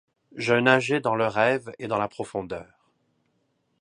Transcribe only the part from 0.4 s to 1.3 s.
nageais dans le